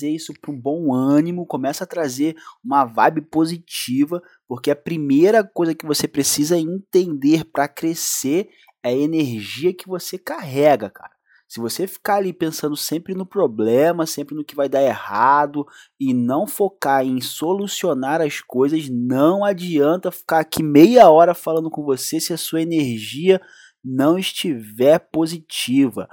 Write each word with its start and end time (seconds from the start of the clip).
trazer 0.00 0.10
isso 0.10 0.32
para 0.40 0.50
um 0.50 0.58
bom 0.58 0.94
ânimo, 0.94 1.46
começa 1.46 1.84
a 1.84 1.86
trazer 1.86 2.36
uma 2.64 2.84
vibe 2.84 3.22
positiva, 3.22 4.22
porque 4.48 4.70
a 4.70 4.76
primeira 4.76 5.44
coisa 5.44 5.74
que 5.74 5.86
você 5.86 6.08
precisa 6.08 6.58
entender 6.58 7.44
para 7.44 7.68
crescer 7.68 8.48
é 8.82 8.88
a 8.88 8.96
energia 8.96 9.74
que 9.74 9.86
você 9.86 10.18
carrega, 10.18 10.88
cara. 10.88 11.12
Se 11.46 11.58
você 11.58 11.86
ficar 11.86 12.16
ali 12.16 12.32
pensando 12.32 12.76
sempre 12.76 13.12
no 13.12 13.26
problema, 13.26 14.06
sempre 14.06 14.36
no 14.36 14.44
que 14.44 14.54
vai 14.54 14.68
dar 14.68 14.82
errado 14.82 15.66
e 15.98 16.14
não 16.14 16.46
focar 16.46 17.04
em 17.04 17.20
solucionar 17.20 18.20
as 18.20 18.40
coisas, 18.40 18.88
não 18.88 19.44
adianta 19.44 20.12
ficar 20.12 20.38
aqui 20.38 20.62
meia 20.62 21.10
hora 21.10 21.34
falando 21.34 21.68
com 21.68 21.82
você 21.82 22.20
se 22.20 22.32
a 22.32 22.38
sua 22.38 22.62
energia 22.62 23.40
não 23.84 24.16
estiver 24.16 25.00
positiva. 25.10 26.08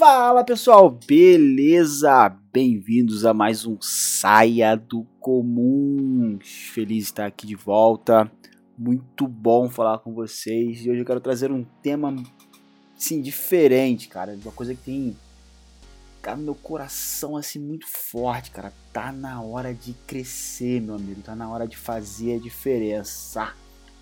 Fala 0.00 0.42
pessoal, 0.42 0.88
beleza? 0.88 2.34
Bem-vindos 2.50 3.26
a 3.26 3.34
mais 3.34 3.66
um 3.66 3.76
Saia 3.82 4.74
do 4.74 5.04
Comum. 5.20 6.38
Feliz 6.42 6.96
de 6.96 7.10
estar 7.10 7.26
aqui 7.26 7.46
de 7.46 7.54
volta. 7.54 8.32
Muito 8.78 9.28
bom 9.28 9.68
falar 9.68 9.98
com 9.98 10.14
vocês. 10.14 10.86
E 10.86 10.90
hoje 10.90 11.00
eu 11.00 11.04
quero 11.04 11.20
trazer 11.20 11.52
um 11.52 11.62
tema 11.82 12.16
assim 12.96 13.20
diferente, 13.20 14.08
cara, 14.08 14.38
uma 14.42 14.52
coisa 14.52 14.74
que 14.74 14.80
tem 14.80 15.14
tá 16.22 16.34
no 16.34 16.44
meu 16.44 16.54
coração 16.54 17.36
assim 17.36 17.58
muito 17.58 17.86
forte, 17.86 18.50
cara. 18.52 18.72
Tá 18.94 19.12
na 19.12 19.42
hora 19.42 19.74
de 19.74 19.92
crescer, 20.06 20.80
meu 20.80 20.94
amigo. 20.94 21.20
Tá 21.20 21.36
na 21.36 21.46
hora 21.50 21.68
de 21.68 21.76
fazer 21.76 22.36
a 22.36 22.40
diferença. 22.40 23.52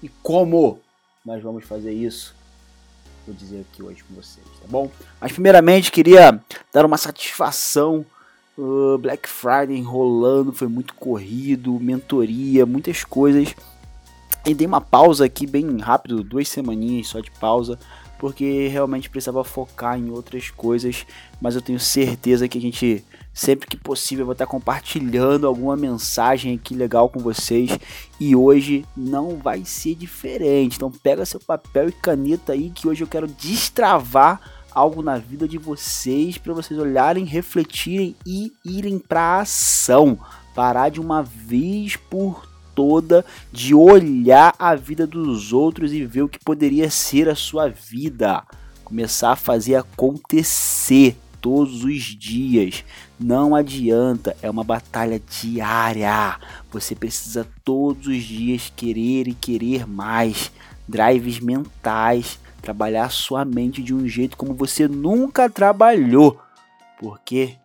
E 0.01 0.09
como 0.23 0.79
nós 1.25 1.43
vamos 1.43 1.65
fazer 1.65 1.93
isso? 1.93 2.38
Vou 3.29 3.35
dizer 3.35 3.61
aqui 3.71 3.83
hoje 3.83 4.03
com 4.03 4.15
vocês, 4.15 4.47
tá 4.61 4.67
bom? 4.69 4.91
Mas 5.21 5.33
primeiramente 5.33 5.93
queria 5.93 6.41
dar 6.73 6.87
uma 6.87 6.97
satisfação. 6.97 8.05
Uh, 8.57 8.99
Black 8.99 9.29
Friday 9.29 9.81
rolando, 9.83 10.53
foi 10.53 10.67
muito 10.67 10.95
corrido, 10.95 11.79
mentoria, 11.79 12.67
muitas 12.67 13.05
coisas. 13.05 13.55
E 14.45 14.55
dei 14.55 14.67
uma 14.67 14.81
pausa 14.81 15.27
aqui 15.27 15.47
bem 15.47 15.79
rápido, 15.79 16.25
duas 16.25 16.49
semaninhas 16.49 17.09
só 17.09 17.21
de 17.21 17.31
pausa, 17.33 17.79
porque 18.19 18.69
realmente 18.69 19.09
precisava 19.09 19.43
focar 19.45 19.99
em 19.99 20.11
outras 20.11 20.51
coisas, 20.51 21.07
mas 21.41 21.55
eu 21.55 21.63
tenho 21.63 21.79
certeza 21.79 22.49
que 22.49 22.59
a 22.59 22.61
gente 22.61 23.05
Sempre 23.39 23.69
que 23.69 23.77
possível, 23.77 24.23
eu 24.23 24.27
vou 24.27 24.33
estar 24.33 24.47
compartilhando 24.47 25.47
alguma 25.47 25.77
mensagem 25.77 26.57
aqui 26.57 26.75
legal 26.75 27.09
com 27.09 27.21
vocês. 27.21 27.71
E 28.19 28.35
hoje 28.35 28.85
não 28.97 29.37
vai 29.37 29.65
ser 29.65 29.95
diferente. 29.95 30.75
Então, 30.75 30.91
pega 30.91 31.25
seu 31.25 31.39
papel 31.39 31.89
e 31.89 31.93
caneta 31.93 32.53
aí, 32.53 32.69
que 32.69 32.89
hoje 32.89 33.05
eu 33.05 33.07
quero 33.07 33.29
destravar 33.29 34.41
algo 34.73 35.03
na 35.03 35.19
vida 35.19 35.47
de 35.47 35.57
vocês 35.57 36.37
para 36.37 36.53
vocês 36.53 36.81
olharem, 36.81 37.25
refletirem 37.25 38.17
e 38.27 38.53
irem 38.65 38.99
para 38.99 39.39
ação. 39.39 40.19
Parar 40.53 40.89
de 40.89 41.01
uma 41.01 41.23
vez 41.23 41.95
por 41.95 42.48
toda 42.79 43.27
de 43.53 43.75
olhar 43.75 44.55
a 44.57 44.77
vida 44.77 45.05
dos 45.05 45.53
outros 45.53 45.93
e 45.93 46.05
ver 46.05 46.23
o 46.23 46.29
que 46.29 46.39
poderia 46.39 46.89
ser 46.89 47.29
a 47.29 47.35
sua 47.35 47.67
vida. 47.69 48.45
Começar 48.85 49.33
a 49.33 49.37
fazer 49.37 49.75
acontecer 49.75 51.17
todos 51.41 51.83
os 51.83 52.05
dias. 52.05 52.85
Não 53.19 53.53
adianta, 53.53 54.37
é 54.41 54.49
uma 54.49 54.63
batalha 54.63 55.21
diária. 55.21 56.39
Você 56.71 56.95
precisa 56.95 57.45
todos 57.65 58.07
os 58.07 58.23
dias 58.23 58.73
querer 58.77 59.27
e 59.27 59.35
querer 59.35 59.85
mais. 59.85 60.53
Drives 60.87 61.41
mentais, 61.41 62.39
trabalhar 62.63 63.11
sua 63.11 63.45
mente 63.45 63.83
de 63.83 63.93
um 63.93 64.07
jeito 64.07 64.37
como 64.37 64.55
você 64.55 64.87
nunca 64.87 65.51
trabalhou. 65.51 66.39
Porque 67.01 67.57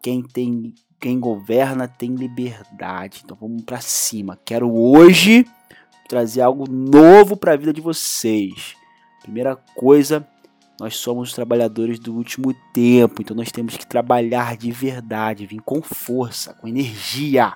quem 0.00 0.22
tem 0.22 0.74
quem 1.04 1.20
governa 1.20 1.86
tem 1.86 2.14
liberdade. 2.14 3.20
Então 3.22 3.36
vamos 3.38 3.62
para 3.62 3.78
cima. 3.78 4.38
Quero 4.42 4.74
hoje 4.74 5.46
trazer 6.08 6.40
algo 6.40 6.66
novo 6.66 7.36
para 7.36 7.52
a 7.52 7.56
vida 7.58 7.74
de 7.74 7.80
vocês. 7.82 8.74
Primeira 9.20 9.54
coisa, 9.74 10.26
nós 10.80 10.96
somos 10.96 11.28
os 11.28 11.34
trabalhadores 11.34 11.98
do 11.98 12.14
último 12.14 12.54
tempo, 12.72 13.20
então 13.20 13.36
nós 13.36 13.52
temos 13.52 13.76
que 13.76 13.86
trabalhar 13.86 14.56
de 14.56 14.72
verdade, 14.72 15.44
vir 15.44 15.60
com 15.60 15.82
força, 15.82 16.54
com 16.54 16.66
energia. 16.66 17.52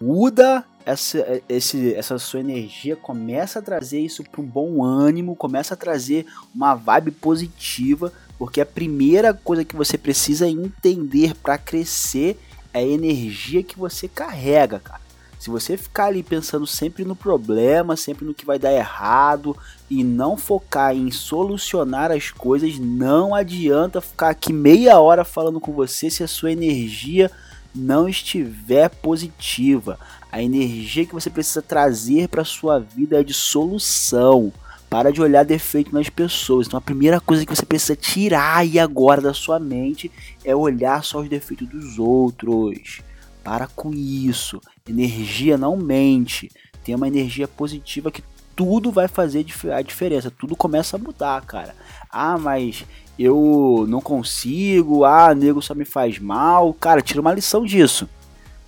Muda 0.00 0.64
essa, 0.86 1.42
esse, 1.48 1.92
essa 1.94 2.20
sua 2.20 2.38
energia, 2.38 2.94
começa 2.94 3.58
a 3.58 3.62
trazer 3.62 3.98
isso 3.98 4.22
para 4.22 4.40
um 4.40 4.46
bom 4.46 4.84
ânimo, 4.84 5.34
começa 5.34 5.74
a 5.74 5.76
trazer 5.76 6.24
uma 6.54 6.76
vibe 6.76 7.10
positiva, 7.10 8.12
porque 8.38 8.60
a 8.60 8.66
primeira 8.66 9.34
coisa 9.34 9.64
que 9.64 9.74
você 9.74 9.98
precisa 9.98 10.48
entender 10.48 11.34
para 11.34 11.58
crescer 11.58 12.38
é 12.72 12.80
a 12.80 12.86
energia 12.86 13.62
que 13.62 13.78
você 13.78 14.08
carrega, 14.08 14.78
cara. 14.78 15.02
Se 15.38 15.50
você 15.50 15.76
ficar 15.76 16.04
ali 16.04 16.22
pensando 16.22 16.68
sempre 16.68 17.04
no 17.04 17.16
problema, 17.16 17.96
sempre 17.96 18.24
no 18.24 18.32
que 18.32 18.46
vai 18.46 18.60
dar 18.60 18.72
errado 18.72 19.56
e 19.90 20.04
não 20.04 20.36
focar 20.36 20.94
em 20.94 21.10
solucionar 21.10 22.12
as 22.12 22.30
coisas, 22.30 22.78
não 22.78 23.34
adianta 23.34 24.00
ficar 24.00 24.28
aqui 24.28 24.52
meia 24.52 25.00
hora 25.00 25.24
falando 25.24 25.58
com 25.58 25.72
você 25.72 26.08
se 26.08 26.22
a 26.22 26.28
sua 26.28 26.52
energia 26.52 27.28
não 27.74 28.08
estiver 28.08 28.88
positiva. 28.88 29.98
A 30.30 30.40
energia 30.40 31.04
que 31.04 31.12
você 31.12 31.28
precisa 31.28 31.60
trazer 31.60 32.28
para 32.28 32.44
sua 32.44 32.78
vida 32.78 33.20
é 33.20 33.24
de 33.24 33.34
solução. 33.34 34.52
Para 34.92 35.10
de 35.10 35.22
olhar 35.22 35.42
defeito 35.42 35.94
nas 35.94 36.10
pessoas. 36.10 36.66
Então 36.66 36.76
a 36.76 36.82
primeira 36.82 37.18
coisa 37.18 37.46
que 37.46 37.56
você 37.56 37.64
precisa 37.64 37.96
tirar 37.96 38.58
aí 38.58 38.78
agora 38.78 39.22
da 39.22 39.32
sua 39.32 39.58
mente 39.58 40.12
é 40.44 40.54
olhar 40.54 41.02
só 41.02 41.20
os 41.20 41.30
defeitos 41.30 41.66
dos 41.66 41.98
outros. 41.98 43.00
Para 43.42 43.66
com 43.68 43.94
isso. 43.94 44.60
Energia 44.86 45.56
não 45.56 45.78
mente. 45.78 46.52
Tem 46.84 46.94
uma 46.94 47.08
energia 47.08 47.48
positiva 47.48 48.10
que 48.10 48.22
tudo 48.54 48.92
vai 48.92 49.08
fazer 49.08 49.46
a 49.74 49.80
diferença. 49.80 50.30
Tudo 50.30 50.54
começa 50.54 50.96
a 50.96 51.00
mudar, 51.00 51.40
cara. 51.46 51.74
Ah, 52.10 52.36
mas 52.36 52.84
eu 53.18 53.86
não 53.88 54.02
consigo. 54.02 55.06
Ah, 55.06 55.34
nego 55.34 55.62
só 55.62 55.74
me 55.74 55.86
faz 55.86 56.18
mal. 56.18 56.74
Cara, 56.74 57.00
tira 57.00 57.22
uma 57.22 57.32
lição 57.32 57.64
disso. 57.64 58.06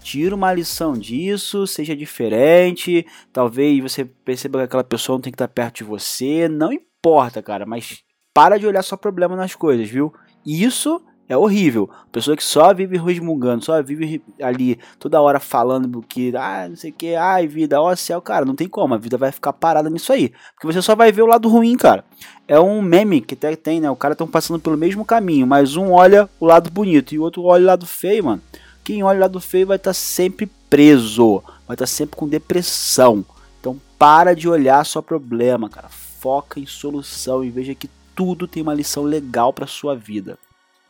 Tira 0.04 0.34
uma 0.34 0.52
lição 0.52 0.92
disso, 0.92 1.66
seja 1.66 1.96
diferente. 1.96 3.06
Talvez 3.32 3.82
você 3.82 4.04
perceba 4.04 4.58
que 4.58 4.64
aquela 4.64 4.84
pessoa 4.84 5.16
não 5.16 5.22
tem 5.22 5.32
que 5.32 5.36
estar 5.36 5.48
perto 5.48 5.76
de 5.76 5.84
você. 5.84 6.46
Não 6.46 6.70
importa, 6.70 7.42
cara, 7.42 7.64
mas 7.64 8.04
para 8.34 8.58
de 8.58 8.66
olhar 8.66 8.82
só 8.82 8.98
problema 8.98 9.34
nas 9.34 9.54
coisas, 9.54 9.88
viu? 9.88 10.12
Isso 10.44 11.00
é 11.26 11.34
horrível. 11.34 11.88
Pessoa 12.12 12.36
que 12.36 12.44
só 12.44 12.74
vive 12.74 12.98
resmungando, 12.98 13.64
só 13.64 13.82
vive 13.82 14.22
ali 14.42 14.78
toda 14.98 15.22
hora 15.22 15.40
falando 15.40 16.02
que, 16.02 16.36
ah, 16.36 16.66
não 16.68 16.76
sei 16.76 16.90
o 16.90 16.94
que, 16.94 17.14
ai, 17.14 17.46
vida, 17.46 17.80
ó 17.80 17.96
céu, 17.96 18.20
cara, 18.20 18.44
não 18.44 18.54
tem 18.54 18.68
como, 18.68 18.92
a 18.92 18.98
vida 18.98 19.16
vai 19.16 19.32
ficar 19.32 19.54
parada 19.54 19.88
nisso 19.88 20.12
aí. 20.12 20.34
Porque 20.54 20.66
você 20.66 20.82
só 20.82 20.94
vai 20.94 21.10
ver 21.12 21.22
o 21.22 21.26
lado 21.26 21.48
ruim, 21.48 21.78
cara. 21.78 22.04
É 22.46 22.60
um 22.60 22.82
meme 22.82 23.22
que 23.22 23.32
até 23.32 23.56
tem, 23.56 23.80
né? 23.80 23.90
O 23.90 23.96
cara 23.96 24.12
estão 24.12 24.26
passando 24.26 24.60
pelo 24.60 24.76
mesmo 24.76 25.02
caminho, 25.02 25.46
mas 25.46 25.76
um 25.76 25.92
olha 25.92 26.28
o 26.38 26.44
lado 26.44 26.70
bonito 26.70 27.14
e 27.14 27.18
o 27.18 27.22
outro 27.22 27.42
olha 27.44 27.62
o 27.62 27.68
lado 27.68 27.86
feio, 27.86 28.24
mano. 28.24 28.42
Quem 28.84 29.02
olha 29.02 29.16
o 29.16 29.20
lado 29.22 29.40
feio 29.40 29.68
vai 29.68 29.78
estar 29.78 29.90
tá 29.90 29.94
sempre 29.94 30.46
preso, 30.68 31.42
vai 31.66 31.74
estar 31.74 31.76
tá 31.76 31.86
sempre 31.86 32.16
com 32.16 32.28
depressão. 32.28 33.24
Então 33.58 33.80
para 33.98 34.34
de 34.34 34.46
olhar 34.46 34.84
só 34.84 35.00
problema, 35.00 35.70
cara. 35.70 35.88
Foca 35.88 36.60
em 36.60 36.66
solução 36.66 37.42
e 37.42 37.48
veja 37.48 37.74
que 37.74 37.88
tudo 38.14 38.46
tem 38.46 38.62
uma 38.62 38.74
lição 38.74 39.02
legal 39.02 39.54
para 39.54 39.66
sua 39.66 39.96
vida. 39.96 40.38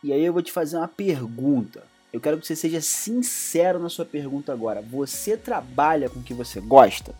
E 0.03 0.11
aí 0.11 0.25
eu 0.25 0.33
vou 0.33 0.41
te 0.41 0.51
fazer 0.51 0.75
uma 0.75 0.89
pergunta. 0.89 1.83
Eu 2.11 2.19
quero 2.19 2.37
que 2.37 2.45
você 2.45 2.55
seja 2.55 2.81
sincero 2.81 3.79
na 3.79 3.87
sua 3.87 4.05
pergunta 4.05 4.51
agora. 4.51 4.81
Você 4.81 5.37
trabalha 5.37 6.09
com 6.09 6.19
o 6.19 6.23
que 6.23 6.33
você 6.33 6.59
gosta? 6.59 7.15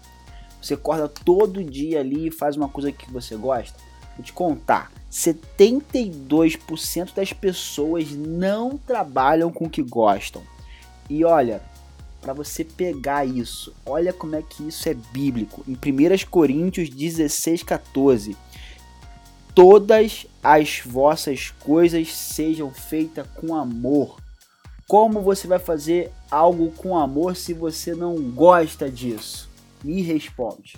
Você 0.61 0.73
acorda 0.73 1.07
todo 1.07 1.63
dia 1.63 2.01
ali 2.01 2.27
e 2.27 2.31
faz 2.31 2.57
uma 2.57 2.67
coisa 2.67 2.91
que 2.91 3.09
você 3.09 3.37
gosta? 3.37 3.79
Vou 4.17 4.25
te 4.25 4.33
contar. 4.33 4.91
72% 5.09 7.13
das 7.13 7.31
pessoas 7.31 8.11
não 8.11 8.77
trabalham 8.77 9.49
com 9.51 9.65
o 9.65 9.69
que 9.69 9.81
gostam. 9.81 10.43
E 11.09 11.23
olha, 11.23 11.61
para 12.21 12.33
você 12.33 12.63
pegar 12.63 13.25
isso, 13.25 13.73
olha 13.85 14.11
como 14.11 14.35
é 14.35 14.41
que 14.41 14.67
isso 14.67 14.89
é 14.89 14.93
bíblico. 14.93 15.63
Em 15.67 15.73
1 15.73 16.29
Coríntios 16.29 16.89
16, 16.89 17.63
14 17.63 18.35
todas 19.55 20.27
as 20.43 20.81
vossas 20.85 21.49
coisas 21.61 22.13
sejam 22.13 22.71
feitas 22.71 23.25
com 23.35 23.55
amor. 23.55 24.17
Como 24.85 25.21
você 25.21 25.47
vai 25.47 25.57
fazer 25.57 26.11
algo 26.29 26.69
com 26.71 26.97
amor 26.97 27.35
se 27.37 27.53
você 27.53 27.95
não 27.95 28.15
gosta 28.31 28.91
disso? 28.91 29.49
Me 29.81 30.01
responde. 30.01 30.77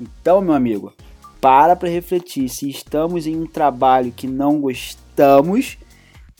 Então, 0.00 0.40
meu 0.40 0.54
amigo, 0.54 0.92
para 1.40 1.76
para 1.76 1.88
refletir 1.88 2.48
se 2.48 2.68
estamos 2.68 3.26
em 3.26 3.36
um 3.36 3.46
trabalho 3.46 4.10
que 4.10 4.26
não 4.26 4.58
gostamos, 4.58 5.76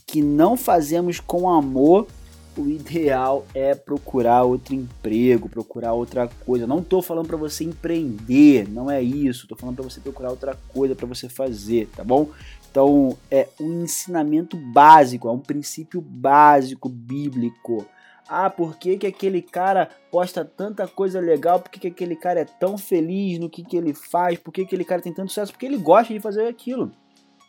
que 0.06 0.22
não 0.22 0.56
fazemos 0.56 1.20
com 1.20 1.48
amor, 1.48 2.08
o 2.56 2.68
ideal 2.68 3.46
é 3.54 3.74
procurar 3.74 4.42
outro 4.42 4.74
emprego, 4.74 5.48
procurar 5.48 5.92
outra 5.92 6.28
coisa. 6.44 6.66
Não 6.66 6.80
estou 6.80 7.00
falando 7.00 7.26
para 7.26 7.36
você 7.36 7.64
empreender, 7.64 8.68
não 8.68 8.90
é 8.90 9.02
isso. 9.02 9.44
Estou 9.44 9.56
falando 9.56 9.76
para 9.76 9.84
você 9.84 10.00
procurar 10.00 10.30
outra 10.30 10.56
coisa 10.68 10.94
para 10.94 11.06
você 11.06 11.28
fazer, 11.28 11.88
tá 11.96 12.04
bom? 12.04 12.28
Então 12.70 13.16
é 13.30 13.48
um 13.60 13.82
ensinamento 13.82 14.56
básico, 14.56 15.28
é 15.28 15.32
um 15.32 15.38
princípio 15.38 16.00
básico 16.00 16.88
bíblico. 16.88 17.86
Ah, 18.28 18.48
por 18.48 18.76
que, 18.78 18.96
que 18.96 19.06
aquele 19.06 19.42
cara 19.42 19.90
posta 20.10 20.44
tanta 20.44 20.86
coisa 20.88 21.20
legal? 21.20 21.60
Por 21.60 21.70
que, 21.70 21.80
que 21.80 21.88
aquele 21.88 22.16
cara 22.16 22.40
é 22.40 22.44
tão 22.44 22.78
feliz 22.78 23.38
no 23.38 23.50
que, 23.50 23.62
que 23.62 23.76
ele 23.76 23.92
faz? 23.92 24.38
Por 24.38 24.52
que 24.52 24.62
aquele 24.62 24.84
cara 24.84 25.02
tem 25.02 25.12
tanto 25.12 25.28
sucesso? 25.28 25.52
Porque 25.52 25.66
ele 25.66 25.76
gosta 25.76 26.14
de 26.14 26.20
fazer 26.20 26.46
aquilo. 26.46 26.92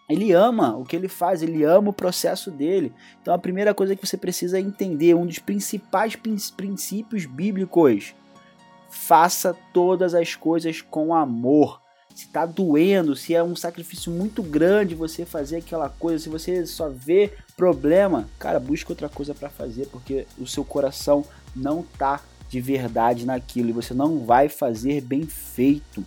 Ele 0.09 0.31
ama 0.31 0.75
o 0.75 0.83
que 0.83 0.95
ele 0.95 1.07
faz, 1.07 1.41
ele 1.41 1.63
ama 1.63 1.89
o 1.89 1.93
processo 1.93 2.51
dele. 2.51 2.91
Então 3.21 3.33
a 3.33 3.39
primeira 3.39 3.73
coisa 3.73 3.95
que 3.95 4.05
você 4.05 4.17
precisa 4.17 4.59
entender, 4.59 5.15
um 5.15 5.25
dos 5.25 5.39
principais 5.39 6.15
princípios 6.15 7.25
bíblicos, 7.25 8.13
faça 8.89 9.55
todas 9.73 10.13
as 10.13 10.35
coisas 10.35 10.81
com 10.81 11.15
amor. 11.15 11.81
Se 12.13 12.27
tá 12.27 12.45
doendo, 12.45 13.15
se 13.15 13.33
é 13.33 13.43
um 13.43 13.55
sacrifício 13.55 14.11
muito 14.11 14.43
grande 14.43 14.93
você 14.93 15.25
fazer 15.25 15.57
aquela 15.57 15.89
coisa, 15.89 16.19
se 16.19 16.29
você 16.29 16.63
só 16.65 16.89
vê 16.89 17.33
problema, 17.57 18.29
cara, 18.37 18.59
busca 18.59 18.91
outra 18.91 19.09
coisa 19.09 19.33
para 19.33 19.49
fazer, 19.49 19.87
porque 19.87 20.27
o 20.37 20.45
seu 20.45 20.63
coração 20.63 21.25
não 21.55 21.83
tá 21.97 22.21
de 22.49 22.61
verdade 22.61 23.25
naquilo 23.25 23.69
e 23.69 23.73
você 23.73 23.95
não 23.95 24.19
vai 24.19 24.47
fazer 24.47 25.01
bem 25.01 25.23
feito. 25.23 26.05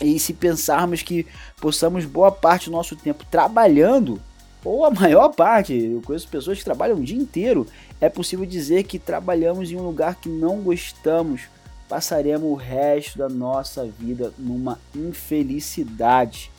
E 0.00 0.18
se 0.18 0.32
pensarmos 0.32 1.02
que 1.02 1.26
possamos 1.60 2.04
boa 2.04 2.30
parte 2.32 2.66
do 2.66 2.72
nosso 2.72 2.96
tempo 2.96 3.24
trabalhando, 3.30 4.20
ou 4.64 4.84
a 4.84 4.90
maior 4.90 5.28
parte, 5.28 5.74
eu 5.74 6.00
conheço 6.02 6.28
pessoas 6.28 6.58
que 6.58 6.64
trabalham 6.64 6.96
o 6.96 7.04
dia 7.04 7.18
inteiro, 7.18 7.66
é 8.00 8.08
possível 8.08 8.46
dizer 8.46 8.84
que 8.84 8.98
trabalhamos 8.98 9.70
em 9.70 9.76
um 9.76 9.82
lugar 9.82 10.16
que 10.16 10.28
não 10.28 10.62
gostamos, 10.62 11.42
passaremos 11.88 12.50
o 12.50 12.54
resto 12.54 13.18
da 13.18 13.28
nossa 13.28 13.84
vida 13.84 14.32
numa 14.38 14.80
infelicidade, 14.94 16.50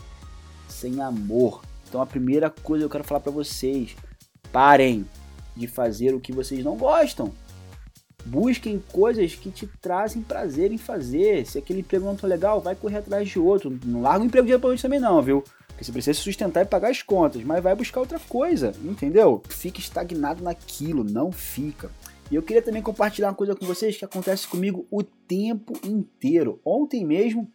sem 0.70 1.02
amor. 1.02 1.62
Então 1.90 2.02
a 2.02 2.06
primeira 2.06 2.50
coisa 2.50 2.84
que 2.84 2.86
eu 2.86 2.92
quero 2.92 3.04
falar 3.04 3.22
para 3.22 3.32
vocês, 3.32 3.96
parem 4.52 5.06
de 5.56 5.68
fazer 5.68 6.14
o 6.14 6.20
que 6.20 6.32
vocês 6.32 6.64
não 6.64 6.78
gostam. 6.78 7.34
Busquem 8.26 8.84
coisas 8.92 9.36
que 9.36 9.52
te 9.52 9.68
trazem 9.80 10.22
prazer 10.22 10.72
em 10.72 10.78
fazer. 10.78 11.46
Se 11.46 11.60
aquele 11.60 11.82
emprego 11.82 12.06
não 12.06 12.16
tá 12.16 12.26
legal, 12.26 12.60
vai 12.60 12.76
correr 12.76 12.98
atrás 12.98 13.30
de 13.30 13.38
outro. 13.38 13.80
Não 13.86 14.02
larga 14.02 14.24
o 14.24 14.28
emprego 14.28 14.48
de 14.48 14.54
depois 14.54 14.82
também 14.82 15.00
não, 15.00 15.22
viu? 15.22 15.44
Porque 15.68 15.84
você 15.84 15.92
precisa 15.92 16.14
se 16.14 16.24
sustentar 16.24 16.62
e 16.62 16.66
pagar 16.66 16.90
as 16.90 17.02
contas, 17.02 17.44
mas 17.44 17.62
vai 17.62 17.76
buscar 17.76 18.00
outra 18.00 18.18
coisa, 18.18 18.72
entendeu? 18.84 19.44
Fica 19.50 19.80
estagnado 19.80 20.44
naquilo, 20.44 21.04
não 21.04 21.32
fica. 21.32 21.92
E 22.32 22.36
eu 22.36 22.42
queria 22.42 22.62
também 22.62 22.82
compartilhar 22.82 23.28
uma 23.28 23.36
coisa 23.36 23.56
com 23.56 23.66
vocês 23.66 23.98
que 23.98 24.06
acontece 24.06 24.48
comigo 24.48 24.88
o 24.90 25.04
tempo 25.04 25.74
inteiro. 25.84 26.60
Ontem 26.66 27.06
mesmo 27.06 27.52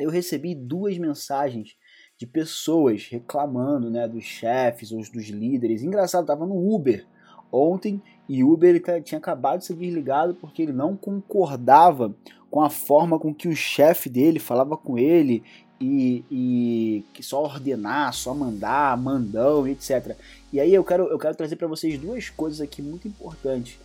eu 0.00 0.10
recebi 0.10 0.54
duas 0.54 0.98
mensagens 0.98 1.76
de 2.18 2.26
pessoas 2.26 3.06
reclamando, 3.08 3.90
né, 3.90 4.08
dos 4.08 4.24
chefes 4.24 4.90
ou 4.90 4.98
dos 4.98 5.28
líderes. 5.28 5.82
Engraçado, 5.82 6.26
tava 6.26 6.46
no 6.46 6.74
Uber 6.74 7.06
ontem 7.52 8.02
e 8.28 8.44
Uber 8.44 8.70
ele 8.70 9.02
tinha 9.02 9.18
acabado 9.18 9.58
de 9.58 9.66
ser 9.66 9.74
desligado 9.74 10.34
porque 10.34 10.62
ele 10.62 10.72
não 10.72 10.96
concordava 10.96 12.14
com 12.50 12.60
a 12.60 12.70
forma 12.70 13.18
com 13.18 13.34
que 13.34 13.48
o 13.48 13.56
chefe 13.56 14.08
dele 14.08 14.38
falava 14.38 14.76
com 14.76 14.98
ele 14.98 15.42
e, 15.80 16.24
e 16.30 17.04
que 17.14 17.22
só 17.22 17.42
ordenar, 17.42 18.12
só 18.12 18.34
mandar, 18.34 18.96
mandão, 18.98 19.66
etc. 19.66 20.16
E 20.52 20.60
aí 20.60 20.74
eu 20.74 20.84
quero, 20.84 21.04
eu 21.08 21.18
quero 21.18 21.34
trazer 21.34 21.56
para 21.56 21.66
vocês 21.66 21.98
duas 21.98 22.28
coisas 22.28 22.60
aqui 22.60 22.82
muito 22.82 23.08
importantes. 23.08 23.78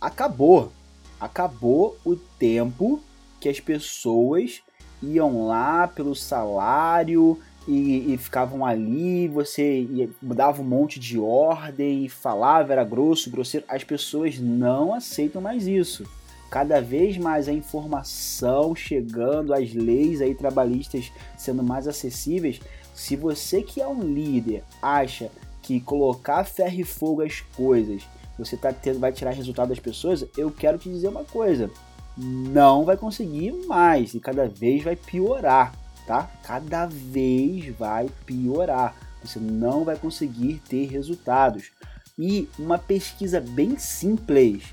Acabou, 0.00 0.72
acabou 1.20 1.96
o 2.04 2.16
tempo 2.16 3.00
que 3.38 3.48
as 3.48 3.60
pessoas 3.60 4.62
iam 5.02 5.46
lá 5.46 5.86
pelo 5.88 6.14
salário, 6.14 7.38
e, 7.68 8.14
e, 8.14 8.16
ficavam 8.16 8.64
ali, 8.64 9.28
você 9.28 9.86
dava 10.22 10.62
um 10.62 10.64
monte 10.64 10.98
de 10.98 11.18
ordem, 11.18 12.08
falava, 12.08 12.72
era 12.72 12.84
grosso, 12.84 13.30
grosseiro. 13.30 13.66
As 13.68 13.84
pessoas 13.84 14.38
não 14.38 14.94
aceitam 14.94 15.42
mais 15.42 15.66
isso. 15.66 16.04
Cada 16.50 16.80
vez 16.80 17.16
mais 17.16 17.48
a 17.48 17.52
informação 17.52 18.74
chegando, 18.74 19.54
as 19.54 19.72
leis 19.72 20.20
aí 20.20 20.34
trabalhistas 20.34 21.12
sendo 21.36 21.62
mais 21.62 21.86
acessíveis. 21.86 22.60
Se 22.94 23.14
você 23.14 23.62
que 23.62 23.80
é 23.80 23.86
um 23.86 24.02
líder 24.02 24.64
acha 24.82 25.30
que 25.62 25.80
colocar 25.80 26.42
ferro 26.44 26.80
e 26.80 26.84
fogo 26.84 27.22
as 27.22 27.40
coisas, 27.40 28.02
você 28.36 28.56
tá 28.56 28.72
tendo, 28.72 28.98
vai 28.98 29.12
tirar 29.12 29.30
resultado 29.30 29.68
das 29.68 29.78
pessoas, 29.78 30.24
eu 30.36 30.50
quero 30.50 30.78
te 30.78 30.88
dizer 30.88 31.08
uma 31.08 31.24
coisa. 31.24 31.70
Não 32.16 32.84
vai 32.84 32.96
conseguir 32.96 33.52
mais 33.66 34.14
e 34.14 34.18
cada 34.18 34.48
vez 34.48 34.82
vai 34.82 34.96
piorar 34.96 35.72
tá? 36.06 36.30
Cada 36.42 36.86
vez 36.86 37.74
vai 37.76 38.08
piorar. 38.26 38.94
Você 39.22 39.38
não 39.38 39.84
vai 39.84 39.96
conseguir 39.96 40.60
ter 40.68 40.86
resultados. 40.86 41.70
E 42.18 42.48
uma 42.58 42.78
pesquisa 42.78 43.40
bem 43.40 43.78
simples, 43.78 44.64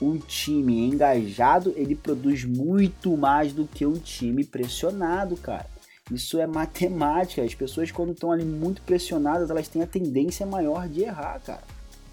um 0.00 0.18
time 0.18 0.86
engajado, 0.86 1.72
ele 1.76 1.94
produz 1.94 2.44
muito 2.44 3.16
mais 3.16 3.52
do 3.52 3.66
que 3.66 3.86
um 3.86 3.94
time 3.94 4.44
pressionado, 4.44 5.36
cara. 5.36 5.66
Isso 6.10 6.38
é 6.38 6.46
matemática. 6.46 7.42
As 7.42 7.54
pessoas 7.54 7.90
quando 7.90 8.12
estão 8.12 8.30
ali 8.30 8.44
muito 8.44 8.82
pressionadas, 8.82 9.50
elas 9.50 9.68
têm 9.68 9.82
a 9.82 9.86
tendência 9.86 10.46
maior 10.46 10.88
de 10.88 11.02
errar, 11.02 11.40
cara. 11.40 11.62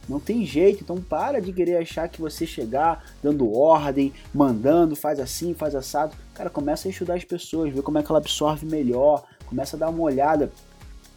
Não 0.07 0.19
tem 0.19 0.45
jeito, 0.45 0.83
então 0.83 1.01
para 1.01 1.41
de 1.41 1.53
querer 1.53 1.77
achar 1.77 2.09
que 2.09 2.19
você 2.19 2.45
chegar 2.45 3.05
dando 3.21 3.51
ordem, 3.53 4.13
mandando, 4.33 4.95
faz 4.95 5.19
assim, 5.19 5.53
faz 5.53 5.75
assado. 5.75 6.15
Cara, 6.33 6.49
começa 6.49 6.87
a 6.87 6.91
estudar 6.91 7.15
as 7.15 7.23
pessoas, 7.23 7.73
ver 7.73 7.81
como 7.81 7.97
é 7.97 8.03
que 8.03 8.11
ela 8.11 8.19
absorve 8.19 8.65
melhor, 8.65 9.23
começa 9.45 9.75
a 9.75 9.79
dar 9.79 9.89
uma 9.89 10.03
olhada 10.03 10.51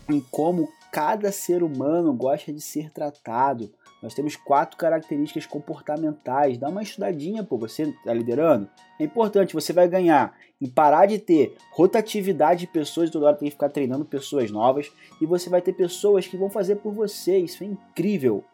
em 0.08 0.20
como 0.30 0.68
cada 0.92 1.32
ser 1.32 1.62
humano 1.62 2.12
gosta 2.14 2.52
de 2.52 2.60
ser 2.60 2.90
tratado. 2.90 3.70
Nós 4.02 4.14
temos 4.14 4.36
quatro 4.36 4.76
características 4.76 5.46
comportamentais. 5.46 6.58
Dá 6.58 6.68
uma 6.68 6.82
estudadinha, 6.82 7.42
pô, 7.42 7.58
você 7.58 7.82
está 7.82 8.12
liderando. 8.12 8.68
É 9.00 9.04
importante, 9.04 9.54
você 9.54 9.72
vai 9.72 9.88
ganhar 9.88 10.36
em 10.60 10.68
parar 10.68 11.06
de 11.06 11.18
ter 11.18 11.56
rotatividade 11.72 12.60
de 12.60 12.66
pessoas, 12.66 13.10
toda 13.10 13.26
hora 13.26 13.36
tem 13.36 13.48
que 13.48 13.54
ficar 13.54 13.68
treinando 13.68 14.04
pessoas 14.04 14.50
novas, 14.50 14.90
e 15.20 15.26
você 15.26 15.50
vai 15.50 15.60
ter 15.60 15.72
pessoas 15.72 16.26
que 16.26 16.36
vão 16.36 16.48
fazer 16.48 16.76
por 16.76 16.92
você. 16.92 17.36
Isso 17.38 17.64
é 17.64 17.66
incrível. 17.66 18.44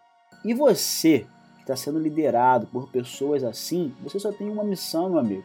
E 0.44 0.53
você, 0.55 1.27
que 1.56 1.62
está 1.62 1.77
sendo 1.77 1.99
liderado 1.99 2.67
por 2.67 2.89
pessoas 2.89 3.44
assim, 3.44 3.93
você 4.03 4.19
só 4.19 4.33
tem 4.33 4.50
uma 4.50 4.65
missão, 4.65 5.11
meu 5.11 5.19
amigo. 5.19 5.44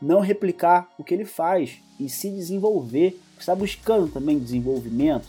Não 0.00 0.20
replicar 0.20 0.88
o 0.98 1.04
que 1.04 1.14
ele 1.14 1.24
faz 1.24 1.78
e 2.00 2.08
se 2.08 2.30
desenvolver. 2.30 3.20
Você 3.34 3.40
está 3.40 3.54
buscando 3.54 4.08
também 4.08 4.38
desenvolvimento, 4.38 5.28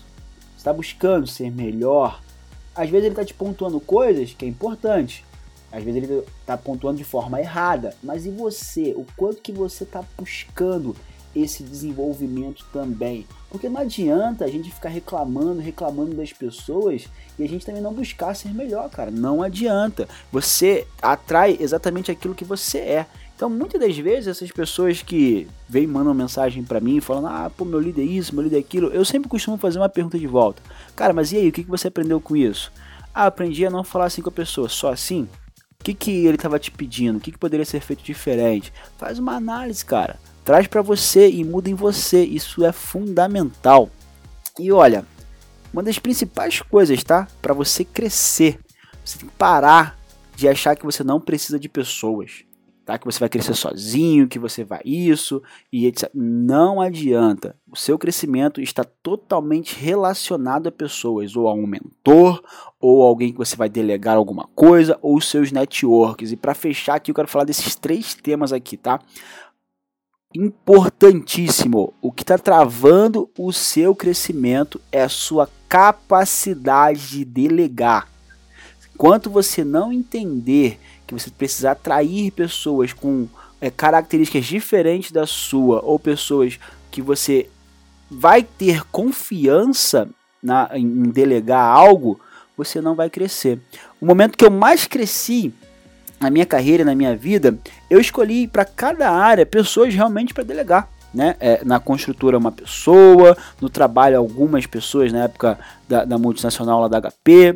está 0.58 0.72
buscando 0.72 1.28
ser 1.28 1.52
melhor. 1.52 2.22
Às 2.74 2.90
vezes 2.90 3.06
ele 3.06 3.14
está 3.14 3.26
te 3.26 3.34
pontuando 3.34 3.80
coisas 3.80 4.34
que 4.34 4.46
é 4.46 4.48
importante. 4.48 5.24
Às 5.72 5.84
vezes 5.84 6.04
ele 6.04 6.24
está 6.40 6.56
pontuando 6.56 6.98
de 6.98 7.04
forma 7.04 7.40
errada. 7.40 7.96
Mas 8.02 8.26
e 8.26 8.30
você? 8.30 8.94
O 8.96 9.06
quanto 9.18 9.42
que 9.42 9.52
você 9.52 9.84
está 9.84 10.04
buscando 10.18 10.96
esse 11.36 11.64
desenvolvimento 11.64 12.66
também. 12.72 13.26
Porque 13.50 13.70
não 13.70 13.82
adianta 13.82 14.46
a 14.46 14.48
gente 14.48 14.72
ficar 14.72 14.90
reclamando, 14.90 15.62
reclamando 15.62 16.16
das 16.16 16.34
pessoas 16.34 17.08
e 17.38 17.44
a 17.44 17.48
gente 17.48 17.66
também 17.66 17.82
não 17.82 17.94
buscar 17.94 18.36
ser 18.36 18.54
melhor, 18.54 18.90
cara. 18.90 19.12
Não 19.12 19.42
adianta. 19.42 20.08
Você 20.32 20.88
atrai 21.02 21.58
exatamente 21.60 22.12
aquilo 22.12 22.36
que 22.36 22.46
você 22.46 22.80
é. 22.80 23.06
Então, 23.36 23.50
muitas 23.50 23.80
das 23.80 23.98
vezes, 23.98 24.28
essas 24.28 24.52
pessoas 24.52 25.02
que 25.02 25.48
vêm 25.68 25.88
mandam 25.88 26.14
mensagem 26.14 26.64
para 26.64 26.80
mim 26.80 27.02
falando: 27.02 27.28
Ah, 27.28 27.52
pô, 27.56 27.66
meu 27.66 27.80
líder 27.80 28.04
é 28.04 28.06
isso, 28.06 28.34
meu 28.34 28.44
líder 28.44 28.58
é 28.58 28.60
aquilo, 28.60 28.88
eu 28.90 29.04
sempre 29.04 29.28
costumo 29.28 29.58
fazer 29.58 29.80
uma 29.80 29.90
pergunta 29.90 30.18
de 30.18 30.28
volta: 30.28 30.62
Cara, 30.96 31.14
mas 31.14 31.32
e 31.32 31.38
aí, 31.38 31.50
o 31.50 31.52
que 31.52 31.64
você 31.64 31.88
aprendeu 31.88 32.22
com 32.22 32.36
isso? 32.36 32.72
Ah, 33.14 33.26
aprendi 33.26 33.66
a 33.66 33.70
não 33.70 33.84
falar 33.84 34.06
assim 34.06 34.22
com 34.22 34.30
a 34.30 34.32
pessoa, 34.32 34.70
só 34.70 34.92
assim? 34.92 35.28
O 35.80 35.84
que, 35.84 35.94
que 35.94 36.26
ele 36.26 36.36
estava 36.36 36.58
te 36.58 36.72
pedindo? 36.72 37.18
O 37.18 37.20
que, 37.20 37.32
que 37.32 37.38
poderia 37.38 37.66
ser 37.66 37.82
feito 37.82 38.04
diferente? 38.04 38.72
Faz 38.98 39.20
uma 39.20 39.36
análise, 39.36 39.84
cara. 39.84 40.18
Traz 40.44 40.68
para 40.68 40.82
você 40.82 41.30
e 41.30 41.44
muda 41.44 41.70
em 41.70 41.74
você. 41.74 42.24
Isso 42.24 42.66
é 42.66 42.72
fundamental. 42.72 43.90
E 44.60 44.72
olha, 44.72 45.06
uma 45.74 45.82
das 45.82 45.98
principais 45.98 46.62
coisas, 46.62 47.04
tá? 47.04 47.28
Para 47.42 47.54
você 47.54 47.84
crescer, 47.84 48.60
você 49.04 49.18
tem 49.18 49.28
que 49.28 49.36
parar 49.36 49.98
de 50.36 50.48
achar 50.48 50.76
que 50.76 50.86
você 50.86 51.04
não 51.04 51.20
precisa 51.20 51.60
de 51.60 51.70
pessoas, 51.70 52.44
tá? 52.86 52.98
Que 52.98 53.06
você 53.06 53.20
vai 53.20 53.30
crescer 53.30 53.56
sozinho, 53.56 54.28
que 54.28 54.38
você 54.38 54.64
vai 54.64 54.82
isso 54.84 55.42
e 55.72 55.88
etc. 55.88 56.10
Não 56.14 56.80
adianta. 56.82 57.56
O 57.72 57.76
seu 57.76 57.98
crescimento 57.98 58.62
está 58.62 58.84
totalmente 58.84 59.76
relacionado 59.76 60.68
a 60.68 60.72
pessoas, 60.72 61.36
ou 61.36 61.48
a 61.48 61.54
um 61.54 61.66
mentor, 61.66 62.44
ou 62.80 63.02
alguém 63.02 63.32
que 63.32 63.38
você 63.38 63.56
vai 63.56 63.70
delegar 63.70 64.16
alguma 64.16 64.48
coisa, 64.54 65.00
ou 65.02 65.20
seus 65.20 65.52
networks. 65.52 66.32
E 66.32 66.36
para 66.36 66.54
fechar 66.54 66.96
aqui, 66.96 67.10
eu 67.10 67.16
quero 67.16 67.28
falar 67.28 67.46
desses 67.46 67.76
três 67.76 68.14
temas 68.14 68.54
aqui, 68.54 68.78
tá? 68.78 69.00
Importantíssimo. 70.34 71.94
O 72.02 72.12
que 72.12 72.24
está 72.24 72.38
travando 72.38 73.30
o 73.38 73.52
seu 73.52 73.96
crescimento 73.96 74.82
é 74.92 75.04
a 75.04 75.10
sua 75.10 75.50
capacidade 75.70 77.10
de 77.10 77.26
delegar. 77.26 78.08
enquanto 78.94 79.30
você 79.30 79.64
não 79.64 79.92
entender 79.92 80.80
que 81.06 81.14
você 81.14 81.30
precisa 81.30 81.72
atrair 81.72 82.32
pessoas 82.32 82.94
com 82.94 83.28
é, 83.60 83.72
características 83.72 84.46
diferentes 84.46 85.12
da 85.12 85.26
sua 85.26 85.82
ou 85.84 85.98
pessoas 85.98 86.60
que 86.92 87.02
você 87.02 87.50
vai 88.10 88.44
ter 88.44 88.84
confiança 88.92 90.08
na, 90.42 90.70
em 90.74 91.10
delegar 91.10 91.66
algo, 91.66 92.20
você 92.56 92.80
não 92.82 92.94
vai 92.96 93.10
crescer. 93.10 93.60
O 94.00 94.06
momento 94.06 94.38
que 94.38 94.46
eu 94.46 94.52
mais 94.52 94.86
cresci 94.86 95.54
na 96.20 96.30
minha 96.30 96.46
carreira, 96.46 96.86
na 96.86 96.96
minha 96.96 97.16
vida, 97.16 97.58
eu 97.90 98.00
escolhi 98.00 98.48
para 98.48 98.66
cada 98.66 99.10
área 99.10 99.46
pessoas 99.46 99.94
realmente 99.94 100.34
para 100.34 100.44
delegar. 100.44 100.90
Né? 101.14 101.36
É, 101.40 101.64
na 101.64 101.80
construtora 101.80 102.40
uma 102.40 102.52
pessoa, 102.52 103.38
no 103.62 103.70
trabalho 103.70 104.18
algumas 104.18 104.66
pessoas 104.66 105.12
na 105.14 105.26
época 105.26 105.60
da, 105.88 106.04
da 106.06 106.18
multinacional 106.18 106.82
lá 106.82 106.88
da 106.88 107.00
HP, 107.00 107.56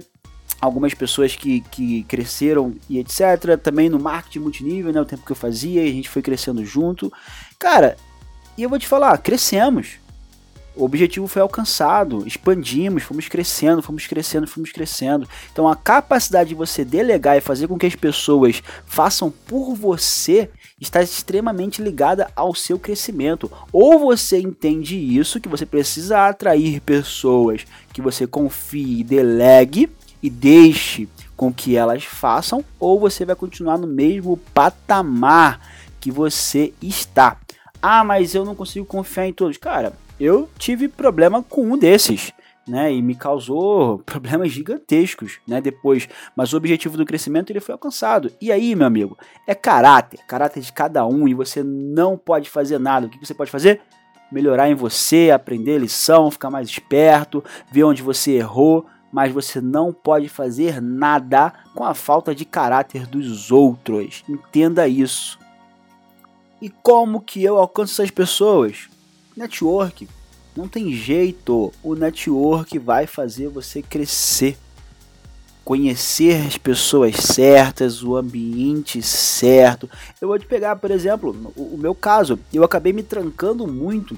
algumas 0.61 0.93
pessoas 0.93 1.35
que, 1.35 1.61
que 1.61 2.03
cresceram 2.03 2.75
e 2.87 2.99
etc. 2.99 3.57
Também 3.61 3.89
no 3.89 3.99
marketing 3.99 4.39
multinível, 4.39 4.93
né? 4.93 5.01
O 5.01 5.05
tempo 5.05 5.25
que 5.25 5.31
eu 5.31 5.35
fazia 5.35 5.81
a 5.81 5.87
gente 5.87 6.07
foi 6.07 6.21
crescendo 6.21 6.63
junto. 6.63 7.11
Cara, 7.57 7.97
e 8.55 8.63
eu 8.63 8.69
vou 8.69 8.77
te 8.77 8.87
falar, 8.87 9.17
crescemos. 9.17 9.97
O 10.77 10.85
objetivo 10.85 11.27
foi 11.27 11.41
alcançado, 11.41 12.25
expandimos, 12.27 13.01
fomos 13.01 13.27
crescendo, 13.27 13.81
fomos 13.81 14.05
crescendo, 14.05 14.47
fomos 14.47 14.71
crescendo. 14.71 15.27
Então 15.51 15.67
a 15.67 15.75
capacidade 15.75 16.49
de 16.49 16.55
você 16.55 16.85
delegar 16.85 17.35
e 17.35 17.41
fazer 17.41 17.67
com 17.67 17.79
que 17.79 17.87
as 17.87 17.95
pessoas 17.95 18.61
façam 18.85 19.31
por 19.31 19.73
você 19.73 20.51
está 20.79 21.01
extremamente 21.01 21.81
ligada 21.81 22.29
ao 22.35 22.53
seu 22.53 22.77
crescimento. 22.77 23.51
Ou 23.73 23.97
você 23.97 24.39
entende 24.39 24.95
isso, 24.95 25.41
que 25.41 25.49
você 25.49 25.65
precisa 25.65 26.27
atrair 26.27 26.79
pessoas 26.81 27.65
que 27.91 27.99
você 27.99 28.27
confie 28.27 28.99
e 28.99 29.03
delegue 29.03 29.89
e 30.21 30.29
deixe 30.29 31.09
com 31.35 31.51
que 31.51 31.75
elas 31.75 32.03
façam, 32.03 32.63
ou 32.79 32.99
você 32.99 33.25
vai 33.25 33.35
continuar 33.35 33.79
no 33.79 33.87
mesmo 33.87 34.37
patamar 34.53 35.59
que 35.99 36.11
você 36.11 36.71
está. 36.81 37.37
Ah, 37.81 38.03
mas 38.03 38.33
eu 38.33 38.43
não 38.43 38.55
consigo 38.55 38.85
confiar 38.85 39.27
em 39.27 39.33
todos. 39.33 39.57
Cara, 39.57 39.93
eu 40.19 40.49
tive 40.57 40.87
problema 40.87 41.43
com 41.43 41.73
um 41.73 41.77
desses. 41.77 42.31
Né, 42.67 42.93
e 42.93 43.01
me 43.01 43.15
causou 43.15 43.99
problemas 44.05 44.51
gigantescos, 44.51 45.39
né, 45.47 45.61
depois, 45.61 46.09
mas 46.35 46.51
o 46.51 46.57
objetivo 46.57 46.97
do 46.97 47.05
crescimento 47.05 47.49
ele 47.49 47.61
foi 47.61 47.71
alcançado. 47.71 48.29
E 48.41 48.51
aí, 48.51 48.75
meu 48.75 48.85
amigo, 48.85 49.17
é 49.47 49.55
caráter, 49.55 50.19
caráter 50.27 50.59
de 50.61 50.73
cada 50.73 51.05
um 51.07 51.29
e 51.29 51.33
você 51.33 51.63
não 51.63 52.17
pode 52.17 52.49
fazer 52.49 52.77
nada. 52.77 53.07
O 53.07 53.09
que 53.09 53.25
você 53.25 53.33
pode 53.33 53.49
fazer? 53.49 53.79
Melhorar 54.29 54.69
em 54.69 54.75
você, 54.75 55.31
aprender 55.31 55.77
lição, 55.77 56.29
ficar 56.29 56.49
mais 56.49 56.67
esperto, 56.67 57.41
ver 57.71 57.85
onde 57.85 58.03
você 58.03 58.31
errou, 58.33 58.85
mas 59.13 59.31
você 59.31 59.61
não 59.61 59.93
pode 59.93 60.27
fazer 60.27 60.81
nada 60.81 61.53
com 61.73 61.85
a 61.85 61.93
falta 61.93 62.35
de 62.35 62.43
caráter 62.43 63.07
dos 63.07 63.49
outros. 63.49 64.25
Entenda 64.27 64.89
isso. 64.89 65.39
E 66.61 66.69
como 66.69 67.21
que 67.21 67.43
eu 67.43 67.57
alcanço 67.57 68.01
essas 68.01 68.11
pessoas? 68.11 68.89
Network. 69.35 70.07
Não 70.55 70.67
tem 70.67 70.91
jeito. 70.91 71.71
O 71.83 71.93
network 71.93 72.79
vai 72.79 73.05
fazer 73.05 73.47
você 73.47 73.81
crescer. 73.81 74.57
Conhecer 75.63 76.47
as 76.47 76.57
pessoas 76.57 77.15
certas, 77.17 78.01
o 78.01 78.15
ambiente 78.15 79.01
certo. 79.03 79.89
Eu 80.19 80.29
vou 80.29 80.39
te 80.39 80.45
pegar, 80.45 80.77
por 80.77 80.89
exemplo, 80.89 81.35
o, 81.55 81.77
meu 81.77 81.93
caso. 81.93 82.39
Eu 82.51 82.63
acabei 82.63 82.93
me 82.93 83.03
trancando 83.03 83.67
muito 83.67 84.17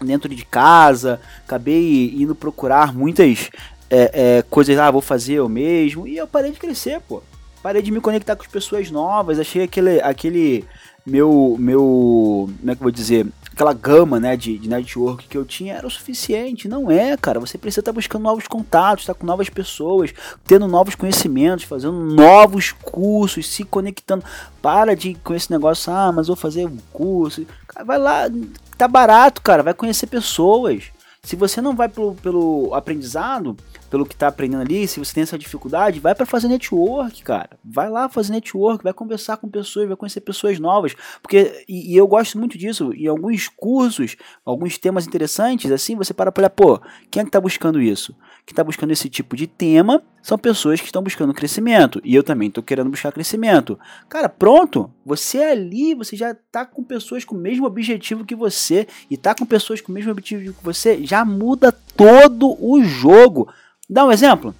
dentro 0.00 0.34
de 0.34 0.44
casa, 0.44 1.20
acabei 1.44 2.14
indo 2.16 2.34
procurar 2.34 2.94
muitas 2.94 3.50
é, 3.90 4.38
é, 4.38 4.42
coisas, 4.42 4.78
ah, 4.78 4.90
vou 4.90 5.00
fazer 5.00 5.34
eu 5.34 5.48
mesmo, 5.48 6.06
e 6.06 6.16
eu 6.16 6.26
parei 6.26 6.52
de 6.52 6.58
crescer, 6.58 7.00
pô. 7.00 7.22
Parei 7.62 7.82
de 7.82 7.90
me 7.90 8.00
conectar 8.00 8.36
com 8.36 8.42
as 8.42 8.48
pessoas 8.48 8.90
novas, 8.90 9.38
achei 9.38 9.64
aquele, 9.64 10.00
aquele 10.00 10.64
meu, 11.08 11.56
meu, 11.58 12.50
como 12.60 12.70
é 12.70 12.74
que 12.74 12.80
eu 12.80 12.84
vou 12.84 12.90
dizer, 12.90 13.26
aquela 13.58 13.72
gama, 13.72 14.20
né, 14.20 14.36
de, 14.36 14.56
de 14.56 14.68
network 14.68 15.26
que 15.26 15.36
eu 15.36 15.44
tinha 15.44 15.74
era 15.74 15.86
o 15.86 15.90
suficiente. 15.90 16.68
Não 16.68 16.88
é, 16.90 17.16
cara. 17.16 17.40
Você 17.40 17.58
precisa 17.58 17.80
estar 17.80 17.92
buscando 17.92 18.22
novos 18.22 18.46
contatos, 18.46 19.02
estar 19.02 19.14
com 19.14 19.26
novas 19.26 19.48
pessoas, 19.48 20.14
tendo 20.46 20.68
novos 20.68 20.94
conhecimentos, 20.94 21.64
fazendo 21.64 21.98
novos 21.98 22.70
cursos, 22.70 23.48
se 23.48 23.64
conectando. 23.64 24.24
Para 24.62 24.94
de 24.94 25.14
com 25.24 25.34
esse 25.34 25.50
negócio, 25.50 25.92
ah, 25.92 26.12
mas 26.12 26.28
vou 26.28 26.36
fazer 26.36 26.66
um 26.66 26.78
curso. 26.92 27.44
Cara, 27.66 27.84
vai 27.84 27.98
lá, 27.98 28.30
tá 28.76 28.86
barato, 28.86 29.42
cara. 29.42 29.62
Vai 29.62 29.74
conhecer 29.74 30.06
pessoas. 30.06 30.84
Se 31.22 31.36
você 31.36 31.60
não 31.60 31.74
vai 31.74 31.88
pelo, 31.88 32.14
pelo 32.14 32.74
aprendizado, 32.74 33.56
pelo 33.90 34.06
que 34.06 34.14
está 34.14 34.28
aprendendo 34.28 34.62
ali, 34.62 34.86
se 34.86 34.98
você 34.98 35.14
tem 35.14 35.22
essa 35.22 35.38
dificuldade, 35.38 36.00
vai 36.00 36.14
para 36.14 36.24
fazer 36.24 36.48
network, 36.48 37.22
cara. 37.22 37.50
Vai 37.64 37.90
lá 37.90 38.08
fazer 38.08 38.32
network, 38.32 38.84
vai 38.84 38.92
conversar 38.92 39.36
com 39.36 39.48
pessoas, 39.48 39.88
vai 39.88 39.96
conhecer 39.96 40.20
pessoas 40.20 40.58
novas. 40.58 40.94
Porque, 41.20 41.64
e, 41.68 41.92
e 41.92 41.96
eu 41.96 42.06
gosto 42.06 42.38
muito 42.38 42.56
disso, 42.56 42.92
em 42.94 43.06
alguns 43.06 43.48
cursos, 43.48 44.16
alguns 44.44 44.78
temas 44.78 45.06
interessantes, 45.06 45.70
assim, 45.70 45.96
você 45.96 46.14
para 46.14 46.30
para 46.30 46.42
olhar, 46.42 46.50
pô, 46.50 46.80
quem 47.10 47.20
é 47.20 47.24
que 47.24 47.28
está 47.28 47.40
buscando 47.40 47.80
isso? 47.80 48.14
Que 48.48 48.52
está 48.52 48.64
buscando 48.64 48.92
esse 48.92 49.10
tipo 49.10 49.36
de 49.36 49.46
tema 49.46 50.02
são 50.22 50.38
pessoas 50.38 50.80
que 50.80 50.86
estão 50.86 51.02
buscando 51.02 51.34
crescimento. 51.34 52.00
E 52.02 52.14
eu 52.14 52.22
também 52.22 52.48
estou 52.48 52.64
querendo 52.64 52.88
buscar 52.88 53.12
crescimento. 53.12 53.78
Cara, 54.08 54.26
pronto. 54.26 54.90
Você 55.04 55.36
é 55.36 55.52
ali, 55.52 55.94
você 55.94 56.16
já 56.16 56.30
está 56.30 56.64
com 56.64 56.82
pessoas 56.82 57.26
com 57.26 57.34
o 57.34 57.38
mesmo 57.38 57.66
objetivo 57.66 58.24
que 58.24 58.34
você. 58.34 58.88
E 59.10 59.16
está 59.16 59.34
com 59.34 59.44
pessoas 59.44 59.82
com 59.82 59.92
o 59.92 59.94
mesmo 59.94 60.12
objetivo 60.12 60.54
que 60.54 60.64
você. 60.64 61.04
Já 61.04 61.26
muda 61.26 61.70
todo 61.94 62.56
o 62.58 62.82
jogo. 62.82 63.52
Dá 63.86 64.06
um 64.06 64.10
exemplo? 64.10 64.54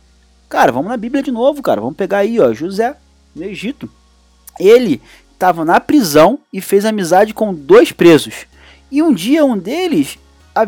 Cara, 0.50 0.70
vamos 0.70 0.90
na 0.90 0.96
Bíblia 0.98 1.22
de 1.22 1.30
novo, 1.30 1.62
cara. 1.62 1.80
Vamos 1.80 1.96
pegar 1.96 2.18
aí, 2.18 2.38
ó, 2.38 2.52
José, 2.52 2.94
no 3.34 3.42
Egito. 3.42 3.88
Ele 4.60 5.00
estava 5.32 5.64
na 5.64 5.80
prisão 5.80 6.40
e 6.52 6.60
fez 6.60 6.84
amizade 6.84 7.32
com 7.32 7.54
dois 7.54 7.90
presos. 7.90 8.44
E 8.92 9.02
um 9.02 9.14
dia 9.14 9.46
um 9.46 9.56
deles 9.56 10.18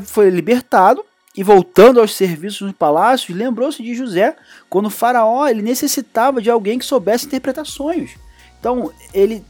foi 0.06 0.30
libertado 0.30 1.04
e 1.37 1.42
voltando 1.42 2.00
aos 2.00 2.14
serviços 2.14 2.66
no 2.66 2.75
palácio, 2.75 3.34
lembrou-se 3.34 3.82
de 3.82 3.94
José 3.94 4.37
quando 4.68 4.87
o 4.87 4.90
faraó 4.90 5.46
ele 5.46 5.62
necessitava 5.62 6.42
de 6.42 6.50
alguém 6.50 6.78
que 6.78 6.84
soubesse 6.84 7.26
interpretar 7.26 7.66
sonhos. 7.66 8.12
Então 8.58 8.92
ele 9.14 9.44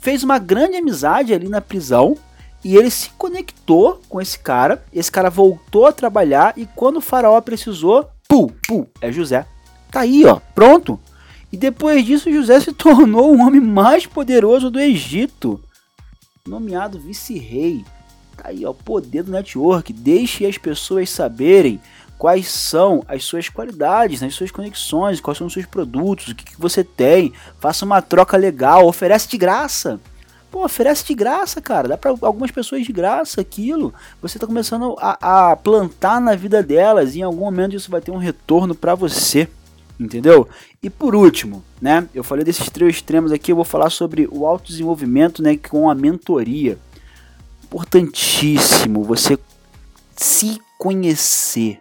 fez 0.00 0.22
uma 0.22 0.38
grande 0.38 0.76
amizade 0.76 1.32
ali 1.32 1.48
na 1.48 1.60
prisão 1.60 2.16
e 2.64 2.76
ele 2.76 2.90
se 2.90 3.10
conectou 3.10 4.00
com 4.08 4.20
esse 4.20 4.38
cara. 4.38 4.84
Esse 4.92 5.10
cara 5.10 5.30
voltou 5.30 5.86
a 5.86 5.92
trabalhar 5.92 6.52
e 6.56 6.66
quando 6.66 6.98
o 6.98 7.00
faraó 7.00 7.40
precisou, 7.40 8.08
Pu, 8.32 8.50
pu, 8.66 8.88
é 8.98 9.12
José. 9.12 9.44
Tá 9.90 10.00
aí, 10.00 10.24
ó, 10.24 10.40
pronto. 10.54 10.98
E 11.52 11.56
depois 11.58 12.02
disso, 12.02 12.32
José 12.32 12.58
se 12.60 12.72
tornou 12.72 13.30
o 13.30 13.40
homem 13.42 13.60
mais 13.60 14.06
poderoso 14.06 14.70
do 14.70 14.80
Egito, 14.80 15.60
nomeado 16.48 16.98
vice-rei. 16.98 17.84
Tá 18.42 18.48
aí, 18.48 18.66
ó, 18.66 18.72
poder 18.72 19.22
do 19.22 19.30
network. 19.30 19.92
Deixe 19.92 20.44
as 20.44 20.58
pessoas 20.58 21.08
saberem 21.08 21.80
quais 22.18 22.48
são 22.48 23.04
as 23.06 23.22
suas 23.24 23.48
qualidades, 23.48 24.22
as 24.22 24.34
suas 24.34 24.50
conexões, 24.50 25.20
quais 25.20 25.38
são 25.38 25.46
os 25.46 25.52
seus 25.52 25.66
produtos, 25.66 26.28
o 26.28 26.34
que, 26.34 26.44
que 26.44 26.60
você 26.60 26.82
tem. 26.82 27.32
Faça 27.60 27.84
uma 27.84 28.02
troca 28.02 28.36
legal, 28.36 28.86
oferece 28.86 29.28
de 29.28 29.38
graça. 29.38 30.00
Pô, 30.50 30.64
oferece 30.64 31.04
de 31.04 31.14
graça, 31.14 31.60
cara. 31.60 31.88
Dá 31.88 31.96
para 31.96 32.10
algumas 32.10 32.50
pessoas 32.50 32.84
de 32.84 32.92
graça 32.92 33.40
aquilo. 33.40 33.94
Você 34.20 34.38
tá 34.38 34.46
começando 34.46 34.96
a, 34.98 35.50
a, 35.52 35.56
plantar 35.56 36.20
na 36.20 36.34
vida 36.34 36.62
delas 36.62 37.14
e 37.14 37.20
em 37.20 37.22
algum 37.22 37.44
momento 37.44 37.76
isso 37.76 37.90
vai 37.90 38.00
ter 38.00 38.10
um 38.10 38.18
retorno 38.18 38.74
para 38.74 38.96
você. 38.96 39.48
Entendeu? 40.00 40.48
E 40.82 40.90
por 40.90 41.14
último, 41.14 41.62
né? 41.80 42.08
Eu 42.12 42.24
falei 42.24 42.44
desses 42.44 42.68
três 42.68 42.96
extremos 42.96 43.30
aqui, 43.30 43.52
eu 43.52 43.56
vou 43.56 43.64
falar 43.64 43.88
sobre 43.88 44.28
o 44.32 44.44
autodesenvolvimento, 44.44 45.40
né, 45.42 45.56
com 45.56 45.88
a 45.88 45.94
mentoria. 45.94 46.76
Importantíssimo 47.72 49.02
você 49.02 49.38
se 50.14 50.60
conhecer 50.78 51.80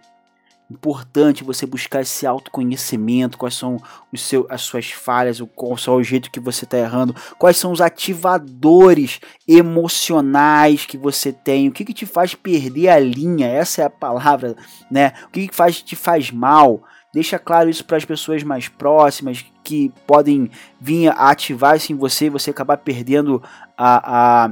importante 0.72 1.44
você 1.44 1.66
buscar 1.66 2.02
esse 2.02 2.26
autoconhecimento, 2.26 3.38
quais 3.38 3.56
são 3.56 3.78
os 4.12 4.22
seu, 4.22 4.48
as 4.50 4.62
suas 4.62 4.90
falhas, 4.90 5.42
qual 5.54 5.76
é 5.76 5.92
o 5.92 6.04
jeito 6.04 6.32
que 6.32 6.40
você 6.40 6.64
está 6.64 6.78
errando, 6.78 7.14
quais 7.38 7.58
são 7.58 7.72
os 7.72 7.82
ativadores 7.82 9.20
emocionais 9.46 10.86
que 10.86 10.98
você 10.98 11.34
tem, 11.34 11.68
o 11.68 11.72
que, 11.72 11.84
que 11.84 11.94
te 11.94 12.06
faz 12.06 12.34
perder 12.34 12.90
a 12.90 13.00
linha, 13.00 13.48
essa 13.48 13.82
é 13.82 13.86
a 13.86 13.90
palavra, 13.90 14.56
né? 14.90 15.14
O 15.28 15.32
que, 15.32 15.50
que 15.50 15.56
faz, 15.56 15.82
te 15.82 15.96
faz 15.96 16.32
mal. 16.32 16.82
Deixa 17.14 17.38
claro 17.38 17.70
isso 17.70 17.84
para 17.84 17.98
as 17.98 18.06
pessoas 18.06 18.42
mais 18.42 18.70
próximas 18.70 19.44
que 19.66 19.92
podem 20.08 20.50
vir 20.80 21.10
a 21.10 21.30
ativar 21.30 21.76
isso 21.76 21.92
em 21.92 21.96
você 21.96 22.28
e 22.28 22.30
você 22.30 22.50
acabar 22.52 22.78
perdendo 22.78 23.44
a, 23.78 24.46
a, 24.46 24.52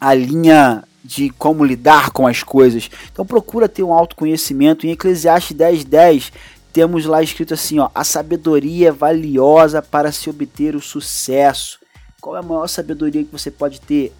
a 0.00 0.14
linha 0.14 0.84
de 1.04 1.30
como 1.30 1.64
lidar 1.64 2.10
com 2.10 2.26
as 2.26 2.42
coisas. 2.42 2.90
Então 3.12 3.24
procura 3.24 3.68
ter 3.68 3.82
um 3.82 3.92
autoconhecimento. 3.92 4.86
Em 4.86 4.90
Eclesiastes 4.90 5.56
10:10 5.56 5.84
10, 5.84 6.32
temos 6.72 7.06
lá 7.06 7.22
escrito 7.22 7.54
assim, 7.54 7.78
ó: 7.78 7.88
a 7.94 8.04
sabedoria 8.04 8.88
é 8.88 8.92
valiosa 8.92 9.80
para 9.80 10.12
se 10.12 10.28
obter 10.28 10.74
o 10.74 10.80
sucesso. 10.80 11.78
Qual 12.20 12.36
é 12.36 12.40
a 12.40 12.42
maior 12.42 12.66
sabedoria 12.66 13.24
que 13.24 13.32
você 13.32 13.50
pode 13.50 13.80
ter? 13.80 14.12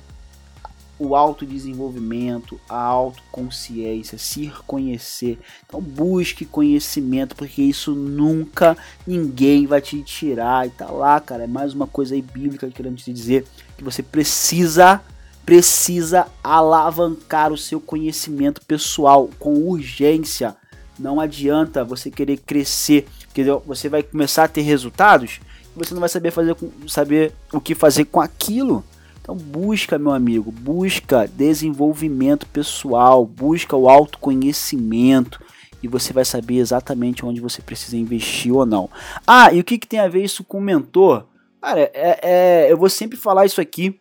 o 0.99 1.15
autodesenvolvimento, 1.15 2.59
a 2.69 2.79
autoconsciência, 2.79 4.17
se 4.17 4.51
conhecer. 4.67 5.39
Então 5.67 5.81
busque 5.81 6.45
conhecimento, 6.45 7.37
porque 7.37 7.63
isso 7.63 7.95
nunca 7.95 8.77
ninguém 9.07 9.67
vai 9.67 9.81
te 9.81 10.03
tirar. 10.03 10.67
E 10.67 10.71
tá 10.71 10.87
lá, 10.91 11.21
cara, 11.21 11.45
é 11.45 11.47
mais 11.47 11.75
uma 11.75 11.87
coisa 11.87 12.15
aí 12.15 12.23
bíblica 12.23 12.69
querendo 12.69 12.97
te 12.97 13.13
dizer 13.13 13.45
que 13.77 13.85
você 13.85 14.03
precisa 14.03 15.03
precisa 15.47 16.27
alavancar 16.43 17.53
o 17.53 17.57
seu 17.57 17.81
conhecimento 17.81 18.61
pessoal 18.67 19.31
com 19.39 19.55
urgência. 19.55 20.57
Não 20.99 21.21
adianta 21.21 21.85
você 21.85 22.11
querer 22.11 22.39
crescer, 22.39 23.07
porque 23.27 23.45
você 23.65 23.89
vai 23.89 24.03
começar 24.03 24.45
a 24.45 24.49
ter 24.49 24.63
resultados 24.63 25.39
e 25.75 25.79
você 25.79 25.95
não 25.95 26.01
vai 26.01 26.09
saber 26.09 26.33
fazer 26.33 26.57
saber 26.89 27.33
o 27.53 27.61
que 27.61 27.77
fazer 27.77 28.07
com 28.07 28.21
aquilo. 28.21 28.85
Então 29.21 29.37
busca, 29.37 29.99
meu 29.99 30.13
amigo, 30.13 30.51
busca 30.51 31.29
desenvolvimento 31.29 32.47
pessoal, 32.47 33.25
busca 33.25 33.77
o 33.77 33.89
autoconhecimento 33.89 35.41
e 35.81 35.87
você 35.87 36.13
vai 36.13 36.25
saber 36.25 36.57
exatamente 36.57 37.25
onde 37.25 37.41
você 37.41 37.63
precisa 37.63 37.97
investir 37.97 38.53
ou 38.53 38.67
não. 38.67 38.91
Ah, 39.25 39.53
e 39.53 39.61
o 39.61 39.65
que, 39.65 39.79
que 39.79 39.87
tem 39.87 40.01
a 40.01 40.09
ver 40.09 40.25
isso 40.25 40.43
com 40.43 40.61
mentor? 40.61 41.25
Cara, 41.61 41.91
é, 41.95 42.19
é, 42.23 42.73
eu 42.73 42.77
vou 42.77 42.89
sempre 42.89 43.17
falar 43.17 43.47
isso 43.47 43.61
aqui 43.61 44.01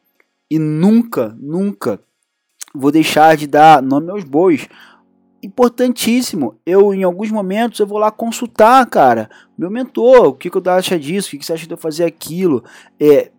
e 0.49 0.59
nunca, 0.59 1.35
nunca 1.39 1.99
vou 2.73 2.91
deixar 2.91 3.35
de 3.37 3.47
dar 3.47 3.81
nome 3.81 4.11
aos 4.11 4.23
bois. 4.23 4.67
Importantíssimo. 5.41 6.55
Eu, 6.65 6.93
em 6.93 7.03
alguns 7.03 7.31
momentos, 7.31 7.79
eu 7.79 7.87
vou 7.87 7.97
lá 7.97 8.11
consultar, 8.11 8.85
cara, 8.87 9.29
meu 9.57 9.69
mentor, 9.69 10.27
o 10.27 10.33
que, 10.33 10.49
que 10.49 10.57
eu 10.57 10.63
acho 10.71 10.99
disso, 10.99 11.27
o 11.27 11.31
que, 11.31 11.37
que 11.37 11.45
você 11.45 11.53
acha 11.53 11.67
de 11.67 11.73
eu 11.73 11.77
fazer 11.77 12.03
aquilo. 12.03 12.63
É, 12.99 13.31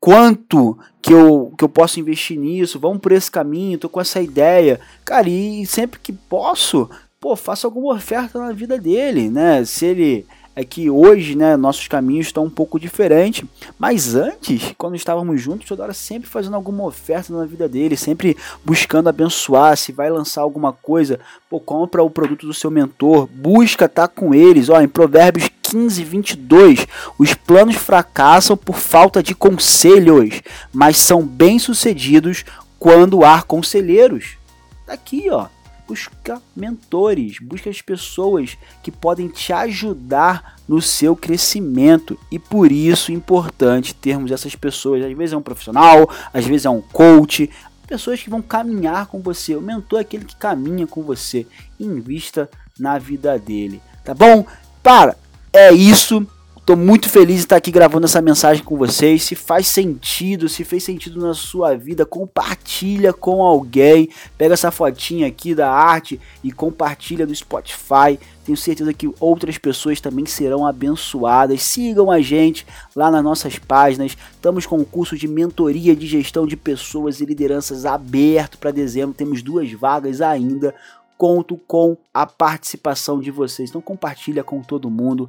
quanto 0.00 0.78
que 1.00 1.12
eu, 1.12 1.52
que 1.56 1.64
eu 1.64 1.68
posso 1.68 2.00
investir 2.00 2.38
nisso, 2.38 2.78
vamos 2.78 2.98
por 2.98 3.12
esse 3.12 3.30
caminho, 3.30 3.78
tô 3.78 3.88
com 3.88 4.00
essa 4.00 4.20
ideia. 4.20 4.80
Cara, 5.04 5.28
e 5.28 5.64
sempre 5.66 6.00
que 6.00 6.12
posso, 6.12 6.88
pô, 7.20 7.34
faço 7.36 7.66
alguma 7.66 7.94
oferta 7.94 8.38
na 8.38 8.52
vida 8.52 8.78
dele, 8.78 9.30
né? 9.30 9.64
Se 9.64 9.86
ele 9.86 10.26
é 10.58 10.64
que 10.64 10.90
hoje, 10.90 11.36
né, 11.36 11.56
nossos 11.56 11.86
caminhos 11.86 12.26
estão 12.26 12.42
um 12.42 12.50
pouco 12.50 12.80
diferentes, 12.80 13.48
mas 13.78 14.16
antes, 14.16 14.74
quando 14.76 14.96
estávamos 14.96 15.40
juntos, 15.40 15.68
toda 15.68 15.84
hora 15.84 15.94
sempre 15.94 16.28
fazendo 16.28 16.56
alguma 16.56 16.82
oferta 16.82 17.32
na 17.32 17.46
vida 17.46 17.68
dele, 17.68 17.96
sempre 17.96 18.36
buscando 18.64 19.08
abençoar, 19.08 19.76
se 19.76 19.92
vai 19.92 20.10
lançar 20.10 20.42
alguma 20.42 20.72
coisa, 20.72 21.20
pô, 21.48 21.60
compra 21.60 22.02
o 22.02 22.10
produto 22.10 22.44
do 22.44 22.52
seu 22.52 22.72
mentor, 22.72 23.28
busca 23.32 23.84
estar 23.84 24.08
tá 24.08 24.12
com 24.12 24.34
eles, 24.34 24.68
ó, 24.68 24.80
em 24.80 24.88
Provérbios 24.88 25.48
15, 25.62 26.02
22, 26.02 26.88
os 27.16 27.34
planos 27.34 27.76
fracassam 27.76 28.56
por 28.56 28.78
falta 28.78 29.22
de 29.22 29.36
conselhos, 29.36 30.42
mas 30.72 30.98
são 30.98 31.22
bem-sucedidos 31.22 32.44
quando 32.80 33.24
há 33.24 33.42
conselheiros. 33.42 34.36
Tá 34.84 34.94
aqui, 34.94 35.30
ó 35.30 35.46
busca 35.88 36.42
mentores, 36.54 37.38
busca 37.40 37.70
as 37.70 37.80
pessoas 37.80 38.58
que 38.82 38.92
podem 38.92 39.28
te 39.28 39.52
ajudar 39.52 40.58
no 40.68 40.82
seu 40.82 41.16
crescimento 41.16 42.18
e 42.30 42.38
por 42.38 42.70
isso 42.70 43.10
é 43.10 43.14
importante 43.14 43.94
termos 43.94 44.30
essas 44.30 44.54
pessoas. 44.54 45.02
Às 45.02 45.16
vezes 45.16 45.32
é 45.32 45.36
um 45.36 45.42
profissional, 45.42 46.08
às 46.32 46.44
vezes 46.44 46.66
é 46.66 46.70
um 46.70 46.82
coach, 46.82 47.50
pessoas 47.86 48.22
que 48.22 48.28
vão 48.28 48.42
caminhar 48.42 49.06
com 49.06 49.20
você. 49.20 49.56
O 49.56 49.62
mentor 49.62 50.00
é 50.00 50.02
aquele 50.02 50.26
que 50.26 50.36
caminha 50.36 50.86
com 50.86 51.02
você. 51.02 51.46
Invista 51.80 52.50
na 52.78 52.98
vida 52.98 53.38
dele, 53.38 53.80
tá 54.04 54.12
bom? 54.12 54.46
Para, 54.82 55.16
é 55.52 55.72
isso. 55.72 56.26
Tô 56.68 56.76
muito 56.76 57.08
feliz 57.08 57.36
de 57.36 57.42
estar 57.44 57.56
aqui 57.56 57.70
gravando 57.70 58.04
essa 58.04 58.20
mensagem 58.20 58.62
com 58.62 58.76
vocês. 58.76 59.22
Se 59.22 59.34
faz 59.34 59.66
sentido, 59.66 60.50
se 60.50 60.64
fez 60.64 60.84
sentido 60.84 61.18
na 61.18 61.32
sua 61.32 61.74
vida, 61.74 62.04
compartilha 62.04 63.10
com 63.10 63.42
alguém. 63.42 64.10
Pega 64.36 64.52
essa 64.52 64.70
fotinha 64.70 65.26
aqui 65.26 65.54
da 65.54 65.72
arte 65.72 66.20
e 66.44 66.52
compartilha 66.52 67.24
no 67.24 67.34
Spotify. 67.34 68.20
Tenho 68.44 68.58
certeza 68.58 68.92
que 68.92 69.10
outras 69.18 69.56
pessoas 69.56 69.98
também 69.98 70.26
serão 70.26 70.66
abençoadas. 70.66 71.62
Sigam 71.62 72.10
a 72.10 72.20
gente 72.20 72.66
lá 72.94 73.10
nas 73.10 73.24
nossas 73.24 73.58
páginas. 73.58 74.14
Estamos 74.34 74.66
com 74.66 74.76
um 74.76 74.84
curso 74.84 75.16
de 75.16 75.26
mentoria 75.26 75.96
de 75.96 76.06
gestão 76.06 76.46
de 76.46 76.54
pessoas 76.54 77.22
e 77.22 77.24
lideranças 77.24 77.86
aberto 77.86 78.58
para 78.58 78.70
dezembro. 78.70 79.16
Temos 79.16 79.40
duas 79.40 79.72
vagas 79.72 80.20
ainda 80.20 80.74
conto 81.16 81.56
com 81.66 81.96
a 82.14 82.24
participação 82.24 83.20
de 83.20 83.32
vocês. 83.32 83.68
Então 83.68 83.80
compartilha 83.80 84.44
com 84.44 84.62
todo 84.62 84.88
mundo 84.88 85.28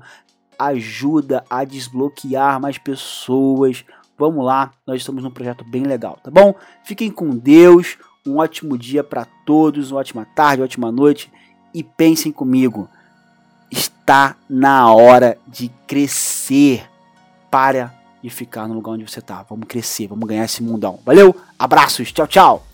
ajuda 0.59 1.43
a 1.49 1.63
desbloquear 1.63 2.59
mais 2.59 2.77
pessoas. 2.77 3.85
Vamos 4.17 4.45
lá, 4.45 4.71
nós 4.85 4.97
estamos 4.97 5.23
num 5.23 5.31
projeto 5.31 5.63
bem 5.63 5.83
legal, 5.83 6.19
tá 6.21 6.29
bom? 6.29 6.53
Fiquem 6.83 7.09
com 7.09 7.29
Deus, 7.29 7.97
um 8.27 8.37
ótimo 8.37 8.77
dia 8.77 9.03
para 9.03 9.25
todos, 9.45 9.91
uma 9.91 10.01
ótima 10.01 10.27
tarde, 10.35 10.61
uma 10.61 10.65
ótima 10.65 10.91
noite 10.91 11.31
e 11.73 11.83
pensem 11.83 12.31
comigo. 12.31 12.89
Está 13.71 14.35
na 14.49 14.91
hora 14.91 15.37
de 15.47 15.69
crescer. 15.87 16.87
Para 17.49 17.95
de 18.21 18.29
ficar 18.29 18.67
no 18.67 18.75
lugar 18.75 18.91
onde 18.91 19.09
você 19.09 19.19
está. 19.19 19.43
Vamos 19.49 19.67
crescer, 19.67 20.07
vamos 20.07 20.27
ganhar 20.27 20.45
esse 20.45 20.61
mundão. 20.61 20.99
Valeu, 21.05 21.35
abraços, 21.57 22.11
tchau, 22.11 22.27
tchau. 22.27 22.68